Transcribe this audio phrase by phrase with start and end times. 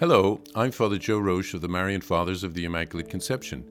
[0.00, 3.62] Hello, I'm Father Joe Roesch of the Marian Fathers of the Immaculate Conception.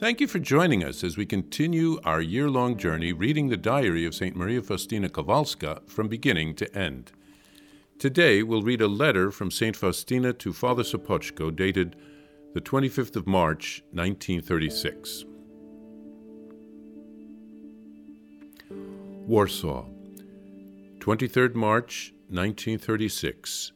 [0.00, 4.06] Thank you for joining us as we continue our year long journey reading the diary
[4.06, 4.34] of St.
[4.34, 7.12] Maria Faustina Kowalska from beginning to end.
[7.98, 9.76] Today, we'll read a letter from St.
[9.76, 11.94] Faustina to Father Sopoćko dated
[12.54, 15.26] the 25th of March, 1936.
[19.26, 19.84] Warsaw,
[21.00, 23.72] 23rd March, 1936.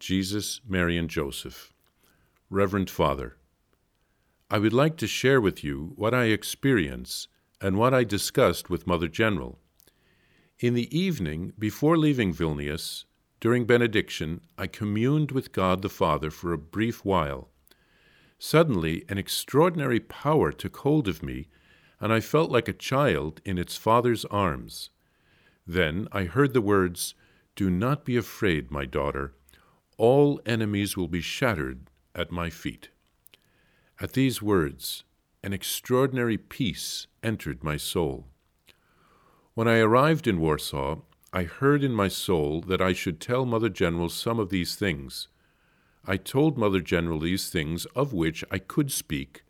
[0.00, 1.74] Jesus, Mary, and Joseph.
[2.48, 3.36] Reverend Father,
[4.50, 7.28] I would like to share with you what I experience
[7.60, 9.58] and what I discussed with Mother General.
[10.58, 13.04] In the evening, before leaving Vilnius,
[13.40, 17.50] during benediction, I communed with God the Father for a brief while.
[18.38, 21.48] Suddenly, an extraordinary power took hold of me,
[22.00, 24.88] and I felt like a child in its father's arms.
[25.66, 27.14] Then I heard the words,
[27.54, 29.34] Do not be afraid, my daughter.
[30.00, 32.88] All enemies will be shattered at my feet.
[34.00, 35.04] At these words,
[35.44, 38.24] an extraordinary peace entered my soul.
[39.52, 41.00] When I arrived in Warsaw,
[41.34, 45.28] I heard in my soul that I should tell Mother General some of these things.
[46.06, 49.44] I told Mother General these things of which I could speak,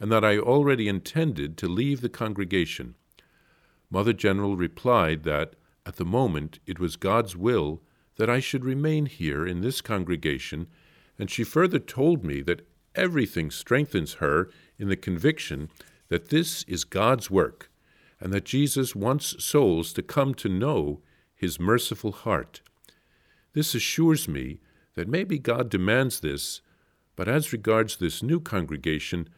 [0.00, 2.96] and that I already intended to leave the congregation.
[3.88, 5.54] Mother General replied that,
[5.86, 7.82] at the moment, it was God's will
[8.16, 10.66] that I should remain here in this congregation,
[11.18, 15.68] and she further told me that everything strengthens her in the conviction
[16.08, 17.70] that this is God's work,
[18.20, 21.00] and that Jesus wants souls to come to know
[21.34, 22.60] his merciful heart.
[23.54, 24.60] This assures me
[24.94, 26.60] that maybe God demands this,
[27.16, 29.28] but as regards this new congregation,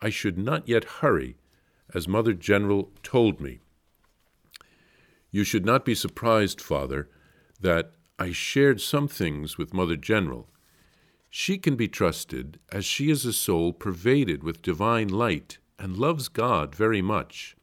[0.00, 1.36] I should not yet hurry,
[1.94, 3.60] as Mother General told me.
[5.30, 7.08] You should not be surprised, Father,
[7.60, 10.48] that I shared some things with Mother General.
[11.28, 16.28] She can be trusted, as she is a soul pervaded with divine light and loves
[16.28, 17.56] God very much.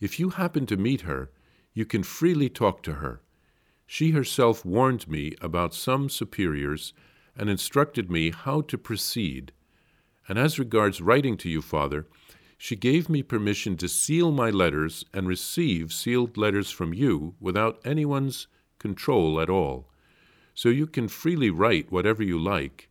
[0.00, 1.30] If you happen to meet her,
[1.74, 3.20] you can freely talk to her.
[3.86, 6.94] She herself warned me about some superiors
[7.36, 9.52] and instructed me how to proceed.
[10.28, 12.06] And as regards writing to you, Father,
[12.56, 17.82] she gave me permission to seal my letters and receive sealed letters from you without
[17.84, 18.46] anyone's
[18.78, 19.86] control at all.
[20.54, 22.88] So you can freely write whatever you like,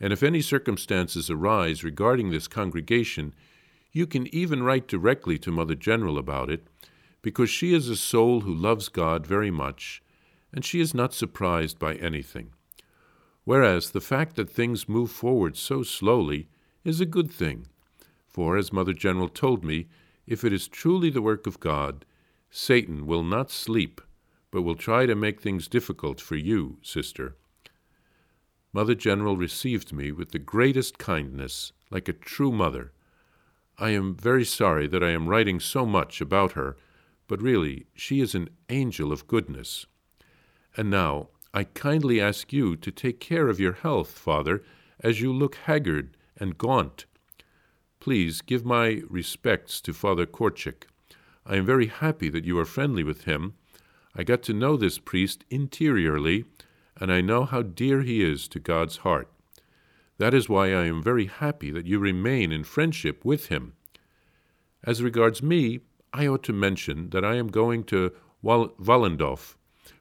[0.00, 3.34] and if any circumstances arise regarding this congregation,
[3.92, 6.66] you can even write directly to Mother General about it
[7.22, 10.02] because she is a soul who loves God very much,
[10.52, 12.50] and she is not surprised by anything.
[13.44, 16.48] Whereas the fact that things move forward so slowly
[16.84, 17.66] is a good thing,
[18.26, 19.88] for, as Mother General told me,
[20.26, 22.04] if it is truly the work of God,
[22.50, 24.00] Satan will not sleep,
[24.50, 27.36] but will try to make things difficult for you, sister.
[28.72, 32.92] Mother General received me with the greatest kindness, like a true mother.
[33.78, 36.76] I am very sorry that I am writing so much about her
[37.28, 39.86] but really, she is an angel of goodness.
[40.76, 44.62] And now, I kindly ask you to take care of your health, Father,
[45.00, 47.04] as you look haggard and gaunt.
[48.00, 50.86] Please give my respects to Father Korchik.
[51.44, 53.54] I am very happy that you are friendly with him.
[54.18, 56.44] I got to know this priest interiorly,
[56.96, 59.30] and I know how dear he is to God's heart.
[60.18, 63.74] That is why I am very happy that you remain in friendship with him.
[64.82, 65.80] As regards me,
[66.12, 68.10] I ought to mention that I am going to
[68.42, 69.54] Walendów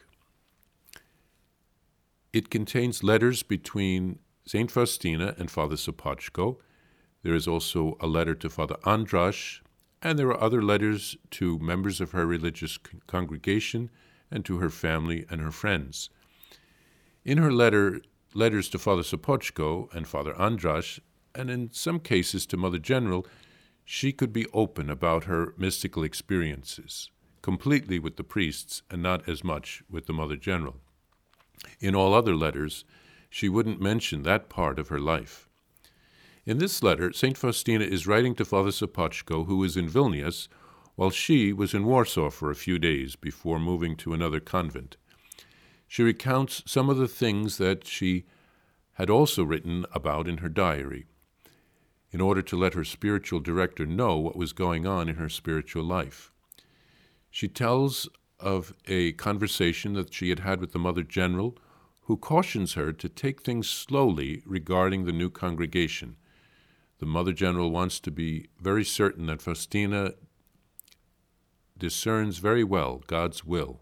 [2.33, 6.59] It contains letters between Saint Faustina and Father Sopoćko.
[7.23, 9.61] There is also a letter to Father Andrasz,
[10.03, 13.91] and there are other letters to members of her religious congregation
[14.31, 16.09] and to her family and her friends.
[17.25, 18.01] In her letter,
[18.35, 21.01] letters to Father Sopoćko and Father Andrasz,
[21.35, 23.27] and in some cases to Mother General,
[23.85, 27.11] she could be open about her mystical experiences,
[27.43, 30.77] completely with the priests and not as much with the Mother General.
[31.81, 32.85] In all other letters,
[33.29, 35.49] she wouldn't mention that part of her life.
[36.47, 37.37] In this letter, St.
[37.37, 40.49] Faustina is writing to Father Sopoćko, who is in Vilnius,
[40.97, 44.97] while she was in Warsaw for a few days before moving to another convent.
[45.91, 48.25] She recounts some of the things that she
[48.93, 51.07] had also written about in her diary
[52.13, 55.83] in order to let her spiritual director know what was going on in her spiritual
[55.83, 56.31] life.
[57.29, 58.09] She tells
[58.39, 61.59] of a conversation that she had had with the Mother General,
[62.03, 66.15] who cautions her to take things slowly regarding the new congregation.
[67.01, 70.13] The Mother General wants to be very certain that Faustina
[71.77, 73.81] discerns very well God's will.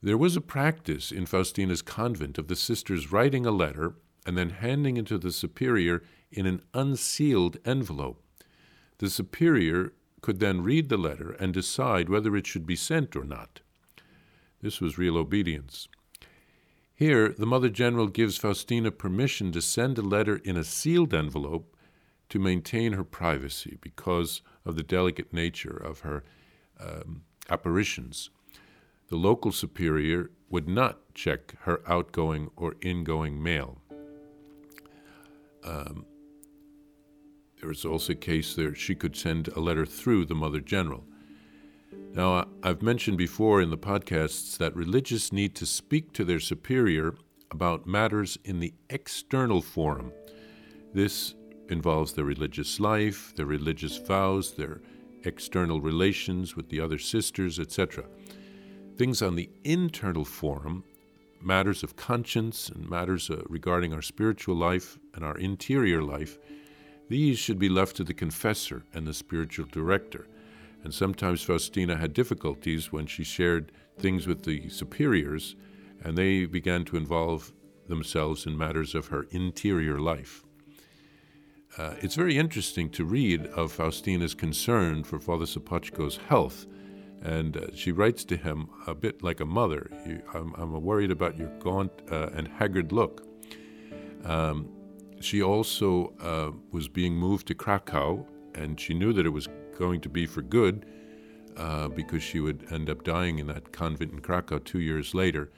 [0.00, 4.50] There was a practice in Faustina's convent of the sisters writing a letter and then
[4.50, 8.22] handing it to the superior in an unsealed envelope.
[8.98, 13.24] The superior could then read the letter and decide whether it should be sent or
[13.24, 13.60] not.
[14.60, 15.88] This was real obedience.
[16.94, 21.76] Here, the Mother General gives Faustina permission to send a letter in a sealed envelope
[22.28, 26.24] to maintain her privacy because of the delicate nature of her
[26.80, 28.30] um, apparitions.
[29.08, 33.78] The local superior would not check her outgoing or ingoing mail.
[35.64, 36.06] Um,
[37.60, 41.04] there was also a case there she could send a letter through the Mother General.
[42.12, 47.14] Now, I've mentioned before in the podcasts that religious need to speak to their superior
[47.50, 50.12] about matters in the external forum.
[50.92, 51.34] This
[51.68, 54.80] involves their religious life, their religious vows, their
[55.24, 58.04] external relations with the other sisters, etc.
[58.98, 60.82] Things on the internal forum,
[61.40, 66.36] matters of conscience and matters uh, regarding our spiritual life and our interior life,
[67.08, 70.26] these should be left to the confessor and the spiritual director.
[70.82, 75.54] And sometimes Faustina had difficulties when she shared things with the superiors,
[76.02, 77.52] and they began to involve
[77.86, 80.42] themselves in matters of her interior life.
[81.78, 86.66] Uh, it's very interesting to read of Faustina's concern for Father Sopoćko's health,
[87.22, 89.90] and uh, she writes to him a bit like a mother.
[90.34, 93.26] I'm, I'm, worried about your gaunt uh, and haggard look.
[94.24, 94.68] Um,
[95.20, 98.24] she also uh, was being moved to Krakow,
[98.54, 100.86] and she knew that it was going to be for good
[101.56, 105.50] uh, because she would end up dying in that convent in Krakow two years later.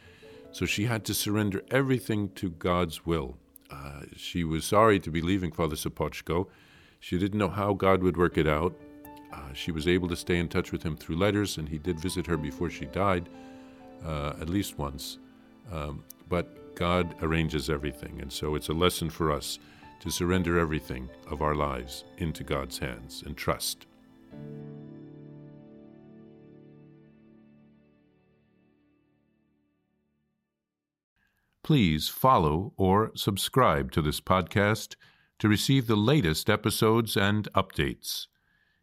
[0.52, 3.36] So she had to surrender everything to God's will.
[3.70, 6.46] Uh, she was sorry to be leaving Father Sopoćko.
[6.98, 8.74] She didn't know how God would work it out.
[9.32, 12.00] Uh, she was able to stay in touch with him through letters, and he did
[12.00, 13.28] visit her before she died,
[14.04, 15.18] uh, at least once.
[15.72, 19.58] Um, but God arranges everything, and so it's a lesson for us
[20.00, 23.86] to surrender everything of our lives into God's hands and trust.
[31.62, 34.96] Please follow or subscribe to this podcast
[35.38, 38.26] to receive the latest episodes and updates.